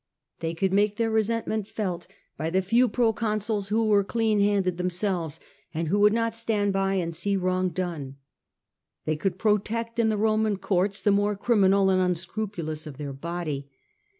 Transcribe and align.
They 0.39 0.55
could 0.55 0.73
make 0.73 0.95
their 0.97 1.11
resentment 1.11 1.67
felt 1.67 2.07
by 2.35 2.49
the 2.49 2.63
few 2.63 2.89
proconsuls 2.89 3.67
who 3.69 3.87
were 3.87 4.03
cleanhanded 4.03 4.77
themselves, 4.77 5.39
and 5.75 5.89
who 5.89 5.99
would 5.99 6.11
not 6.11 6.33
stand 6.33 6.73
by 6.73 6.95
and 6.95 7.15
see 7.15 7.37
wrong 7.37 7.69
done. 7.69 8.15
They 9.05 9.15
could 9.15 9.37
protect 9.37 9.99
in 9.99 10.09
the 10.09 10.17
Roman 10.17 10.57
courts 10.57 11.03
the 11.03 11.11
more 11.11 11.35
criminal 11.35 11.91
and 11.91 12.01
unscrupulous 12.01 12.87
of 12.87 12.97
their 12.97 13.13
body. 13.13 13.69